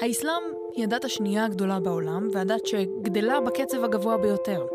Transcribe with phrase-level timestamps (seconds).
[0.00, 0.42] האסלאם
[0.76, 4.66] היא הדת השנייה הגדולה בעולם, והדת שגדלה בקצב הגבוה ביותר.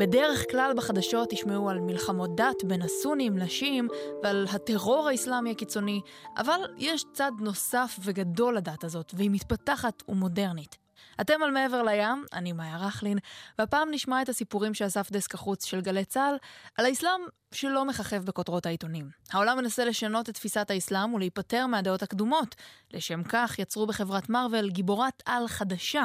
[0.00, 3.88] בדרך כלל בחדשות תשמעו על מלחמות דת בין הסונים לשיעים
[4.22, 6.00] ועל הטרור האסלאמי הקיצוני,
[6.36, 10.89] אבל יש צד נוסף וגדול לדת הזאת, והיא מתפתחת ומודרנית.
[11.20, 13.18] אתם על מעבר לים, אני מאיה רכלין,
[13.58, 16.36] והפעם נשמע את הסיפורים שאסף דסק החוץ של גלי צה"ל
[16.78, 17.20] על האסלאם
[17.52, 19.10] שלא מככב בכותרות העיתונים.
[19.32, 22.54] העולם מנסה לשנות את תפיסת האסלאם ולהיפטר מהדעות הקדומות.
[22.92, 26.04] לשם כך יצרו בחברת מארוול גיבורת על חדשה,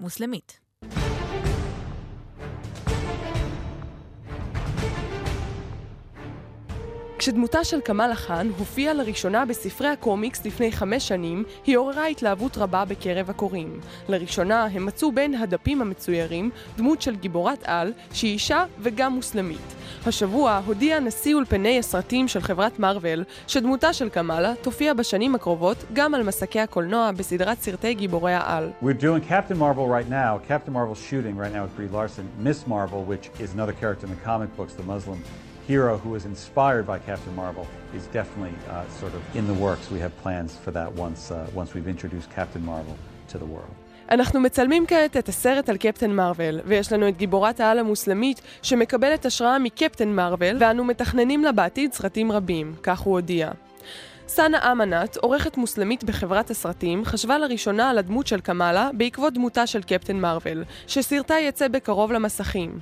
[0.00, 0.65] מוסלמית.
[7.26, 12.84] כשדמותה של כמאלה חאן הופיעה לראשונה בספרי הקומיקס לפני חמש שנים, היא עוררה התלהבות רבה
[12.84, 13.80] בקרב הקוראים.
[14.08, 19.74] לראשונה הם מצאו בין הדפים המצוירים דמות של גיבורת על, שהיא אישה וגם מוסלמית.
[20.06, 26.14] השבוע הודיע נשיא אולפני הסרטים של חברת מארוול, שדמותה של כמאלה תופיע בשנים הקרובות גם
[26.14, 28.70] על מסקי הקולנוע בסדרת סרטי גיבורי העל.
[28.82, 30.40] We're doing Captain Marvel right now.
[30.48, 32.28] Captain Marvel's shooting right now with Brie Larson.
[32.38, 35.18] Miss Marvel, which is another character in the comic books, the Muslim
[35.72, 37.66] hero who was inspired by Captain Marvel
[37.98, 39.90] is definitely uh, sort of in the works.
[39.90, 42.96] We have plans for that once, uh, once we've introduced Captain Marvel
[43.32, 43.74] to the world.
[44.10, 49.26] אנחנו מצלמים כעת את הסרט על קפטן מרוויל, ויש לנו את גיבורת העל המוסלמית שמקבלת
[49.26, 53.50] השראה מקפטן מרוויל, ואנו מתכננים לה בעתיד סרטים רבים, כך הוא הודיע.
[54.28, 59.82] סאנה אמנת, עורכת מוסלמית בחברת הסרטים, חשבה לראשונה על הדמות של קמאלה בעקבות דמותה של
[59.82, 62.78] קפטן מרוויל, שסרטה יצא בקרוב למסכים.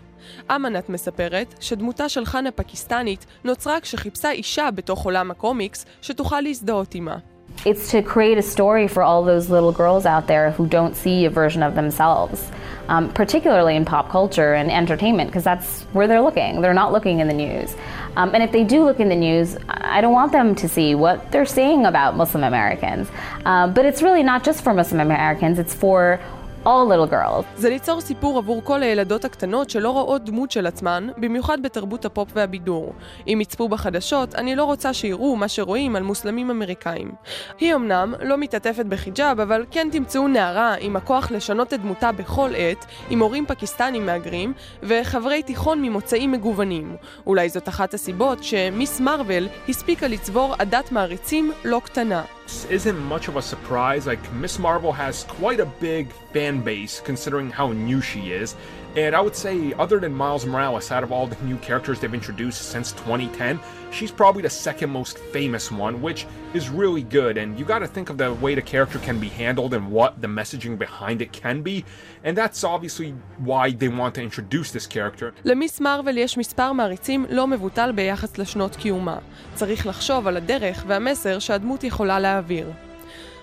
[0.51, 7.17] אמנת מספרת שדמותה של חנה פקיסטנית נוצרה כשחיפשה אישה בתוך עולם הקומיקס שתוכל להזדהות עימה.
[7.58, 11.27] It's to create a story for all those little girls out there who don't see
[11.27, 12.39] a version of themselves,
[12.89, 16.61] um, particularly in pop culture and entertainment, because that's where they're looking.
[16.61, 17.75] They're not looking in the news.
[18.17, 20.95] Um, and if they do look in the news, I don't want them to see
[20.95, 23.09] what they're saying about Muslim Americans.
[23.45, 26.20] Um, but it's really not just for Muslim Americans, it's for
[26.64, 27.45] all little girls.
[27.57, 32.29] זה ליצור סיפור עבור כל הילדות הקטנות שלא רואות דמות של עצמן, במיוחד בתרבות הפופ
[32.35, 32.92] והבידור.
[33.29, 37.13] אם יצפו בחדשות, אני לא רוצה שיראו מה שרואים על מוסלמים אמריקאים.
[37.58, 42.51] היא אמנם לא מתעטפת בחיג'אב, אבל כן תמצאו נערה עם הכוח לשנות את דמותה בכל
[42.57, 44.52] עת, עם הורים פקיסטנים מהגרים,
[44.83, 46.96] וחברי תיכון ממוצאים מגוונים.
[47.27, 52.23] אולי זאת אחת הסיבות שמיס מרוויל הספיקה לצבור עדת מעריצים לא קטנה.
[52.71, 54.07] Isn't much of a surprise.
[54.07, 58.57] Like Miss Marvel has quite a big fan base considering how new she is.
[58.97, 62.15] And I would say, other than Miles Morales, out of all the new characters they've
[62.15, 63.59] introduced since 2010,
[63.91, 66.27] she's probably the second most famous one, which
[66.59, 67.37] is really good.
[67.37, 70.23] And you got to think of the way the character can be handled and what
[70.23, 71.85] the messaging behind it can be.
[72.23, 75.33] And that's obviously why they want to introduce this character.
[75.45, 79.19] למיס מרוויל יש מספר מעריצים לא מבוטל ביחס לשנות קיומה.
[79.55, 82.73] צריך לחשוב על הדרך והמסר שהדמות יכולה להעביר.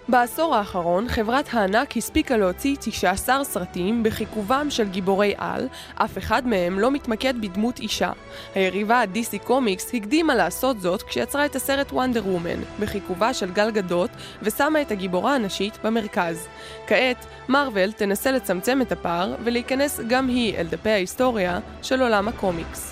[0.08, 6.80] בעשור האחרון, חברת הענק הספיקה להוציא 19 סרטים בחיכובם של גיבורי על, אף אחד מהם
[6.80, 8.12] לא מתמקד בדמות אישה.
[8.56, 14.10] היריבה DC קומיקס הקדימה לעשות זאת כשיצרה את הסרט וונדר וומן, בחיכובה של גל גדות,
[14.42, 16.48] ושמה את הגיבורה הנשית במרכז.
[16.88, 22.91] כעת, מארוול תנסה לצמצם את הפער ולהיכנס גם היא אל דפי ההיסטוריה של עולם הקומיקס.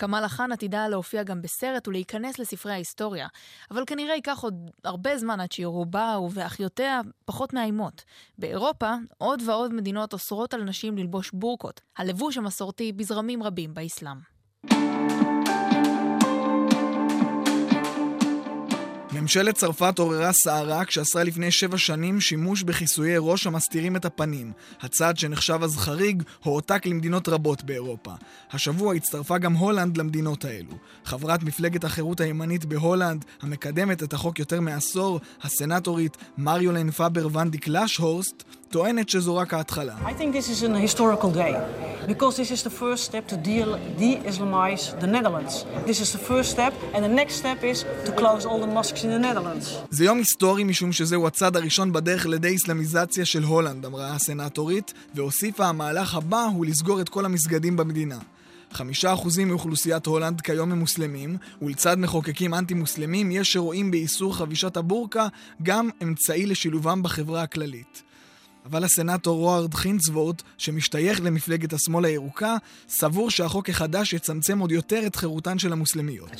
[0.00, 3.28] כמאלה חאן עתידה להופיע גם בסרט ולהיכנס לספרי ההיסטוריה,
[3.70, 8.04] אבל כנראה ייקח עוד הרבה זמן עד שיראו בה ובאחיותיה פחות מאיימות.
[8.38, 15.19] באירופה, עוד ועוד מדינות אוסרות על נשים ללבוש בורקות, הלבוש המסורתי בזרמים רבים באסלאם.
[19.30, 24.52] ממשלת צרפת עוררה סערה כשעשרה לפני שבע שנים שימוש בכיסויי ראש המסתירים את הפנים.
[24.80, 28.12] הצעד שנחשב אז חריג, הועתק למדינות רבות באירופה.
[28.52, 30.72] השבוע הצטרפה גם הולנד למדינות האלו.
[31.04, 37.68] חברת מפלגת החירות הימנית בהולנד, המקדמת את החוק יותר מעשור, הסנטורית מריולן פאבר ון דה
[37.68, 39.94] קלשהורסט, טוענת שזו רק ההתחלה.
[40.04, 41.54] I think this is an historical day
[42.06, 45.54] because this is the first step to de-Islamize the Netherlands.
[45.86, 49.02] This is the first step and the next step is to close all the mosques
[49.04, 49.66] in the Netherlands.
[49.90, 56.14] זה יום היסטורי משום שזהו הצעד הראשון בדרך לדה-איסלאמיזציה של הולנד, אמרה הסנטורית, והוסיפה המהלך
[56.14, 58.18] הבא הוא לסגור את כל המסגדים במדינה.
[58.72, 65.26] חמישה אחוזים מאוכלוסיית הולנד כיום הם מוסלמים, ולצד מחוקקים אנטי-מוסלמים יש שרואים באיסור חבישת הבורקה
[65.62, 68.02] גם אמצעי לשילובם בחברה הכללית.
[68.66, 72.56] אבל הסנאטור רוארד חינסוורט, שמשתייך למפלגת השמאל הירוקה,
[72.88, 76.30] סבור שהחוק החדש יצמצם עוד יותר את חירותן של המוסלמיות.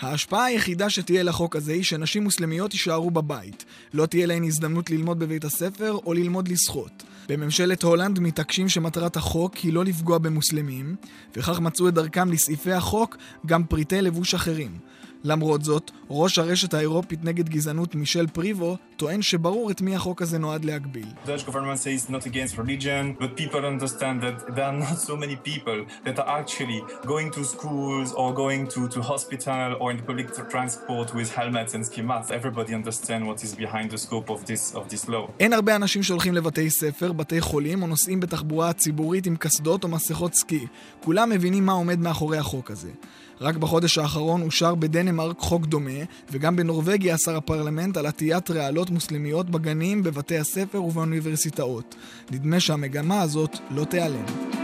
[0.00, 3.64] ההשפעה היחידה שתהיה לחוק הזה היא שנשים מוסלמיות יישארו בבית.
[3.94, 7.02] לא תהיה להן הזדמנות ללמוד בבית הספר או ללמוד לשחות.
[7.28, 10.96] בממשלת הולנד מתעקשים שמטרת החוק היא לא לפגוע במוסלמים,
[11.36, 14.78] וכך מצאו את דרכם לסעיפי החוק גם פריטי לבוש אחרים.
[15.24, 20.38] למרות זאת, ראש הרשת האירופית נגד גזענות מישל פריבו טוען שברור את מי החוק הזה
[20.38, 21.06] נועד להגביל.
[35.40, 39.88] אין הרבה אנשים שהולכים לבתי ספר, בתי חולים או נוסעים בתחבורה הציבורית עם קסדות או
[39.88, 40.66] מסכות סקי.
[41.04, 42.90] כולם מבינים מה עומד מאחורי החוק הזה.
[43.42, 46.00] רק בחודש האחרון אושר בדנמרק חוק דומה,
[46.30, 51.94] וגם בנורבגיה אסר הפרלמנט על עטיית רעלות מוסלמיות בגנים, בבתי הספר ובאוניברסיטאות.
[52.30, 54.61] נדמה שהמגמה הזאת לא תיעלם.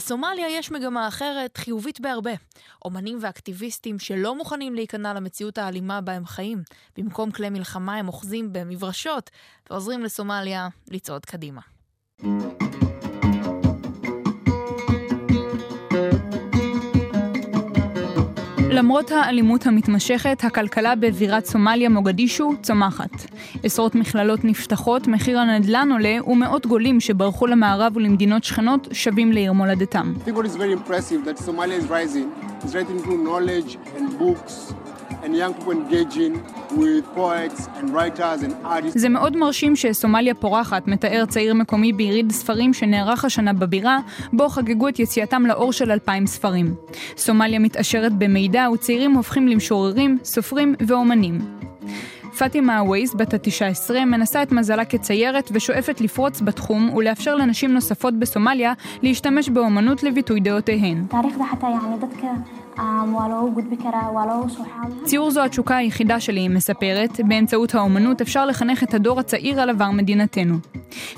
[0.00, 2.30] בסומליה יש מגמה אחרת, חיובית בהרבה.
[2.84, 6.62] אומנים ואקטיביסטים שלא מוכנים להיכנע למציאות האלימה בה הם חיים.
[6.96, 9.30] במקום כלי מלחמה הם אוחזים במברשות
[9.70, 11.60] ועוזרים לסומליה לצעוד קדימה.
[18.72, 23.10] למרות האלימות המתמשכת, הכלכלה בבירת סומליה מוגדישו צומחת.
[23.62, 30.12] עשרות מכללות נפתחות, מחיר הנדל"ן עולה, ומאות גולים שברחו למערב ולמדינות שכנות שבים לעיר מולדתם.
[38.94, 43.98] זה מאוד מרשים שסומליה פורחת, מתאר צעיר מקומי ביריד ספרים שנערך השנה בבירה,
[44.32, 46.74] בו חגגו את יציאתם לאור של אלפיים ספרים.
[47.16, 51.60] סומליה מתעשרת במידע וצעירים הופכים למשוררים, סופרים ואומנים.
[52.38, 58.72] פאטימה הווייס, בת ה-19, מנסה את מזלה כציירת ושואפת לפרוץ בתחום ולאפשר לנשים נוספות בסומליה
[59.02, 61.04] להשתמש באומנות לביטוי דעותיהן.
[65.04, 69.70] ציור זו התשוקה היחידה שלי, היא מספרת, באמצעות האומנות אפשר לחנך את הדור הצעיר על
[69.70, 70.54] עבר מדינתנו.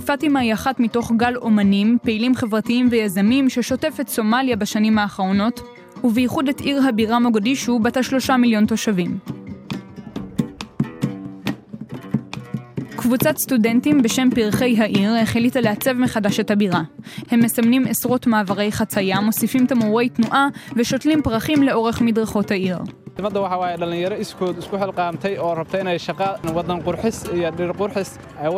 [0.06, 5.60] פאטימה היא אחת מתוך גל אומנים, פעילים חברתיים ויזמים ששוטף את סומליה בשנים האחרונות,
[6.04, 9.41] ובייחוד את עיר הבירה מוגדישו בת השלושה מיליון תושבים.
[13.02, 16.82] קבוצת סטודנטים בשם פרחי העיר החליטה לעצב מחדש את הבירה.
[17.30, 22.78] הם מסמנים עשרות מעברי חצייה, מוסיפים תמרורי תנועה ושותלים פרחים לאורך מדרכות העיר.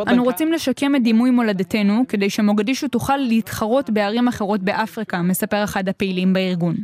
[0.06, 5.88] אנו רוצים לשקם את דימוי מולדתנו כדי שמוגדישו תוכל להתחרות בערים אחרות באפריקה, מספר אחד
[5.88, 6.74] הפעילים בארגון.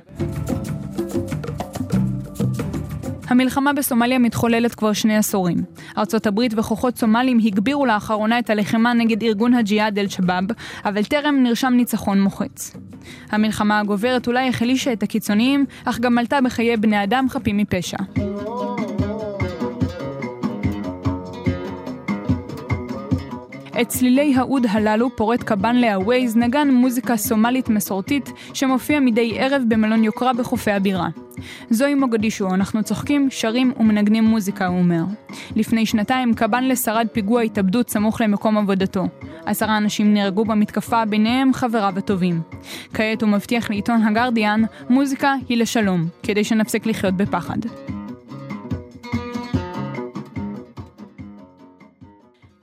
[3.30, 5.56] המלחמה בסומליה מתחוללת כבר שני עשורים.
[5.98, 10.44] ארצות הברית וכוחות סומלים הגבירו לאחרונה את הלחימה נגד ארגון הג'יהאד אל-שבאב,
[10.84, 12.76] אבל טרם נרשם ניצחון מוחץ.
[13.30, 17.98] המלחמה הגוברת אולי החלישה את הקיצוניים, אך גם עלתה בחיי בני אדם חפים מפשע.
[23.80, 30.04] את צלילי האוד הללו פורט קבן להווייז, נגן מוזיקה סומלית מסורתית שמופיע מדי ערב במלון
[30.04, 31.08] יוקרה בחופי הבירה.
[31.70, 35.02] זוהי מוגדישו, אנחנו צוחקים, שרים ומנגנים מוזיקה, הוא אומר.
[35.56, 39.04] לפני שנתיים קבן לשרד פיגוע התאבדות סמוך למקום עבודתו.
[39.46, 42.40] עשרה אנשים נהרגו במתקפה, ביניהם חבריו הטובים.
[42.94, 47.58] כעת הוא מבטיח לעיתון הגרדיאן, מוזיקה היא לשלום, כדי שנפסיק לחיות בפחד.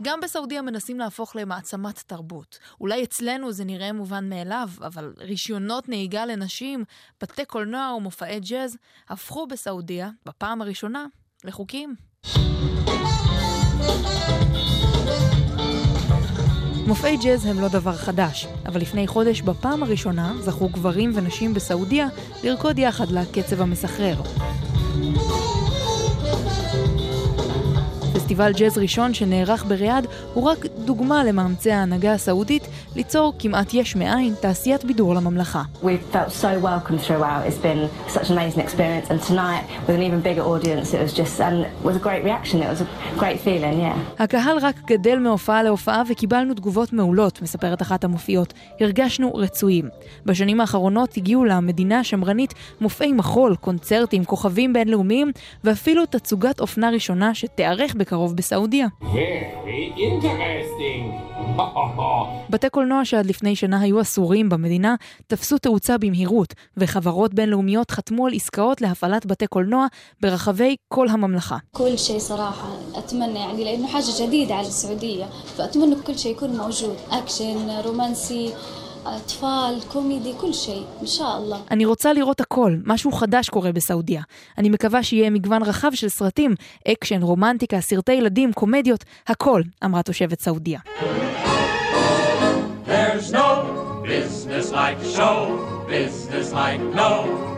[0.07, 2.59] גם בסעודיה מנסים להפוך למעצמת תרבות.
[2.81, 6.83] אולי אצלנו זה נראה מובן מאליו, אבל רישיונות נהיגה לנשים,
[7.21, 8.77] בתי קולנוע ומופעי ג'אז
[9.09, 11.05] הפכו בסעודיה, בפעם הראשונה,
[11.43, 11.95] לחוקיים.
[16.87, 22.07] מופעי ג'אז הם לא דבר חדש, אבל לפני חודש בפעם הראשונה זכו גברים ונשים בסעודיה
[22.43, 24.21] לרקוד יחד לקצב המסחרר.
[28.17, 34.33] פסטיבל ג'אז ראשון שנערך בריאד הוא רק דוגמה למאמצי ההנהגה הסעודית ליצור כמעט יש מאין
[34.41, 35.61] תעשיית בידור לממלכה.
[44.19, 48.53] הקהל רק גדל מהופעה להופעה וקיבלנו תגובות מעולות, מספרת אחת המופיעות.
[48.79, 49.89] הרגשנו רצויים.
[50.25, 55.31] בשנים האחרונות הגיעו למדינה השמרנית מופעי מחול, קונצרטים, כוכבים בינלאומיים
[55.63, 58.86] ואפילו תצוגת אופנה ראשונה שתיארך בקרוב בסעודיה.
[62.50, 64.94] בתי קולנוע שעד לפני שנה היו אסורים במדינה
[65.26, 69.86] תפסו תאוצה במהירות, וחברות בינלאומיות חתמו על עסקאות להפעלת בתי קולנוע
[70.20, 71.56] ברחבי כל הממלכה.
[71.70, 75.24] כל שי صراحة أتمنى يعني لأنه حاجة جديدة على السعودية
[75.56, 78.52] فأتمنى كل شيء يكون موجود أكشن رومانسي
[79.15, 81.57] אטפל, קומידי, כל שי, אינשאללה.
[81.71, 84.21] אני רוצה לראות הכל, משהו חדש קורה בסעודיה.
[84.57, 86.55] אני מקווה שיהיה מגוון רחב של סרטים,
[86.87, 90.79] אקשן, רומנטיקה, סרטי ילדים, קומדיות, הכל, אמרה תושבת סעודיה.
[92.87, 93.49] There's no
[94.03, 95.39] business like show,
[95.89, 97.11] business like no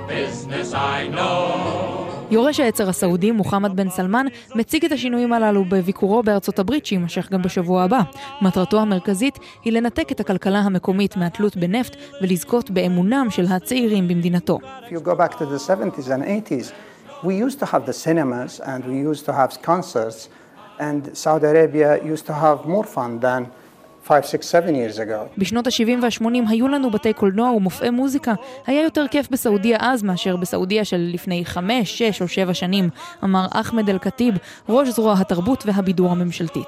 [0.09, 2.08] business I know.
[2.31, 7.41] יורש העצר הסעודי, מוחמד בן סלמן, מציג את השינויים הללו בביקורו בארצות הברית, שיימשך גם
[7.41, 8.01] בשבוע הבא.
[8.41, 14.59] מטרתו המרכזית היא לנתק את הכלכלה המקומית מהתלות בנפט ולזכות באמונם של הצעירים במדינתו.
[20.79, 23.41] And Saudi Arabia used to have more fun than
[25.37, 28.33] בשנות ה-70 וה-80 היו לנו בתי קולנוע ומופעי מוזיקה.
[28.67, 32.89] היה יותר כיף בסעודיה אז מאשר בסעודיה של לפני 5, 6 או 7 שנים,
[33.23, 34.35] אמר אחמד אל-כתיב,
[34.69, 36.67] ראש זרוע התרבות והבידור הממשלתית.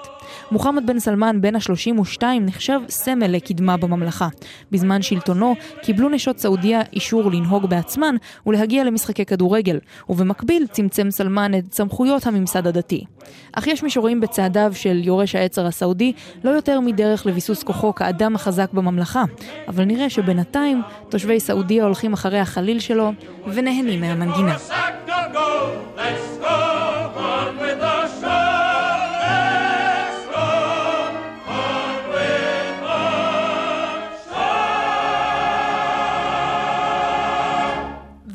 [0.52, 4.28] מוחמד בן סלמן, בן ה-32, נחשב סמל לקדמה בממלכה.
[4.72, 9.80] בזמן שלטונו קיבלו נשות סעודיה אישור לנהוג בעצמן ולהגיע למשחקי כדורגל,
[10.10, 13.04] ובמקביל צמצם סלמן את סמכויות הממסד הדתי.
[13.54, 18.74] אך יש מישורים בצעדיו של יורש העצר הסעודי לא יותר מדרך לביסוס כוחו כאדם החזק
[18.74, 19.24] בממלכה,
[19.68, 23.12] אבל נראה שבינתיים תושבי סעודיה הולכים אחרי החליל שלו
[23.48, 24.56] ונהנים מהמנגינה.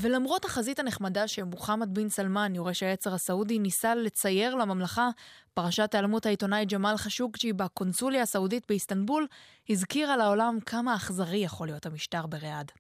[0.07, 5.09] ולמרות החזית הנחמדה שמוחמד בן סלמן, יורש העצר הסעודי, ניסה לצייר לממלכה,
[5.55, 9.27] פרשת היעלמות העיתונאי ג'מאל חשוקג'י בקונסוליה הסעודית באיסטנבול,
[9.71, 12.73] הזכירה לעולם כמה אכזרי יכול להיות המשטר בריאד.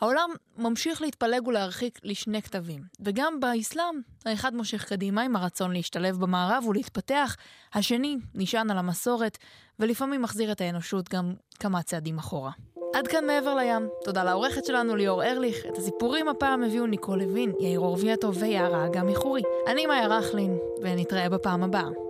[0.00, 6.64] העולם ממשיך להתפלג ולהרחיק לשני כתבים, וגם באסלאם האחד מושך קדימה עם הרצון להשתלב במערב
[6.66, 7.36] ולהתפתח,
[7.74, 9.38] השני נשען על המסורת,
[9.78, 12.50] ולפעמים מחזיר את האנושות גם כמה צעדים אחורה.
[12.94, 13.88] עד כאן מעבר לים.
[14.04, 15.66] תודה לעורכת שלנו ליאור ארליך.
[15.66, 19.42] את הסיפורים הפעם הביאו ניקול לוין, יאיר אורוויאטו ויערה אגם מחורי.
[19.66, 22.03] אני מאיה רכלין, ונתראה בפעם הבאה.